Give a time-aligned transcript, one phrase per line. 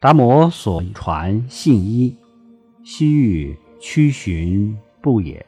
[0.00, 2.16] 达摩所传信一，
[2.84, 5.44] 西域屈寻不也。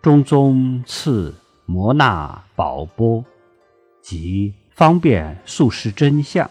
[0.00, 1.32] 中宗赐
[1.64, 3.24] 摩那宝钵，
[4.00, 6.50] 即方便速识真相，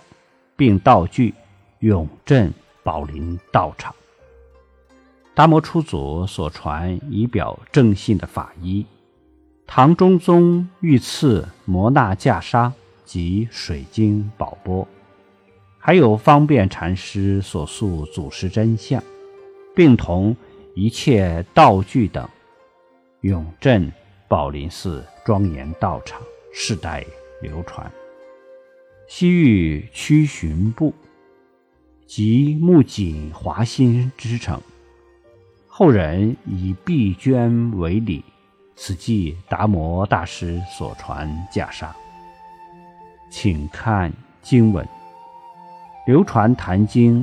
[0.55, 1.33] 并道具
[1.79, 3.93] 永镇宝林道场。
[5.35, 8.85] 达摩出祖所传以表正信的法衣，
[9.67, 12.71] 唐中宗御赐摩那袈裟
[13.03, 14.87] 及水晶宝钵。
[15.83, 19.01] 还有方便禅师所述祖师真相，
[19.75, 20.35] 并同
[20.75, 22.29] 一切道具等，
[23.21, 23.91] 永镇
[24.27, 26.21] 宝林寺庄严道场，
[26.53, 27.03] 世代
[27.41, 27.91] 流传。
[29.07, 30.93] 西域屈寻部，
[32.05, 34.61] 即木槿华心之城，
[35.65, 38.23] 后人以碧绢为礼，
[38.75, 41.89] 此即达摩大师所传袈裟。
[43.31, 44.87] 请看经文。
[46.05, 47.21] 流传《坛经》，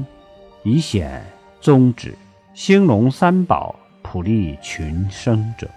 [0.63, 1.21] 以显
[1.61, 2.13] 宗旨；
[2.55, 5.69] 兴隆三宝，普利群生者。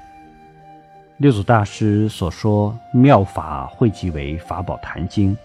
[1.17, 5.35] 六祖大师所说妙法汇集为《法宝坛经》，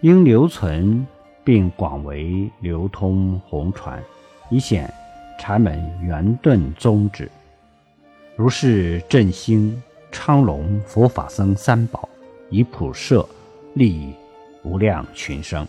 [0.00, 1.06] 应留存
[1.44, 4.02] 并广为流通弘传，
[4.50, 4.92] 以显
[5.38, 7.30] 禅门圆顿宗旨。
[8.34, 12.08] 如是振兴昌隆佛法僧三宝，
[12.50, 13.24] 以普摄
[13.74, 14.12] 利益
[14.64, 15.64] 无量群生。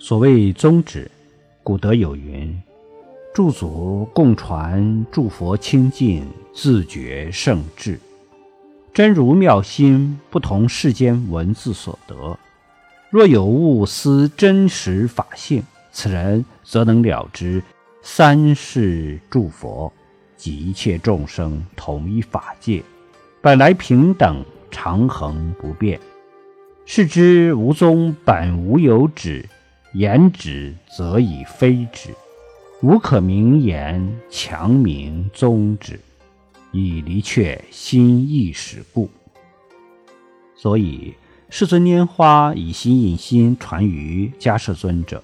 [0.00, 1.10] 所谓宗旨，
[1.64, 2.56] 古德有云
[3.34, 7.98] ：“诸祖共传，诸佛清净，自觉圣智。
[8.94, 12.38] 真如妙心，不同世间文字所得。
[13.10, 17.60] 若有悟思真实法性，此人则能了知
[18.00, 19.92] 三世诸佛
[20.36, 22.80] 及一切众生同一法界，
[23.40, 25.98] 本来平等，长恒不变。
[26.86, 29.44] 是知无宗本无有止。”
[29.94, 32.10] 言止则以非止，
[32.82, 35.98] 无可名言强名宗旨，
[36.72, 39.08] 以离却心意识故。
[40.54, 41.14] 所以
[41.48, 45.22] 世尊拈花以心印心传于迦摄尊者，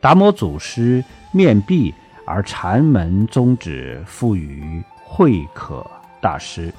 [0.00, 1.92] 达摩祖师面壁
[2.24, 5.86] 而禅门宗旨付于慧可
[6.22, 6.72] 大师。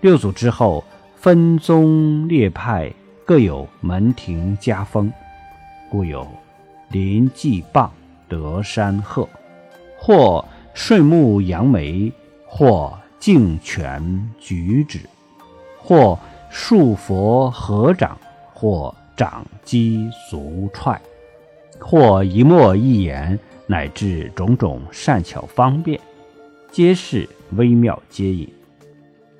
[0.00, 0.82] 六祖之后
[1.14, 2.92] 分宗列派，
[3.24, 5.12] 各有门庭家风。
[5.88, 6.26] 故有
[6.90, 7.90] 林济棒、
[8.28, 9.28] 得山鹤，
[9.98, 12.12] 或顺木扬眉，
[12.44, 15.00] 或敬泉举止，
[15.78, 16.18] 或
[16.50, 18.18] 束佛合掌，
[18.52, 21.00] 或掌击足踹，
[21.78, 25.98] 或一默一言，乃至种种善巧方便，
[26.70, 28.48] 皆是微妙接引，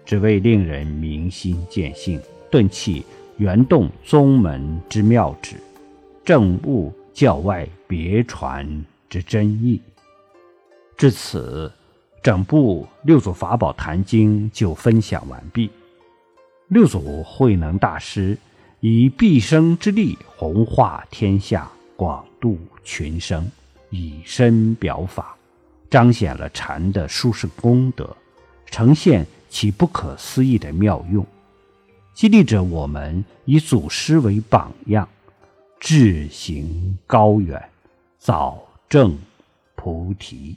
[0.04, 2.20] 只为令人明心见性，
[2.50, 3.04] 顿弃
[3.36, 5.56] 圆洞宗门之妙旨。
[6.26, 9.80] 正悟教外别传之真意。
[10.96, 11.72] 至此，
[12.20, 15.70] 整部六祖法宝坛经就分享完毕。
[16.66, 18.36] 六祖慧能大师
[18.80, 23.48] 以毕生之力弘化天下，广度群生，
[23.90, 25.36] 以身表法，
[25.88, 28.16] 彰显了禅的殊胜功德，
[28.66, 31.24] 呈现其不可思议的妙用，
[32.14, 35.08] 激励着我们以祖师为榜样。
[35.78, 37.70] 志行高远，
[38.18, 39.16] 早证
[39.74, 40.56] 菩提。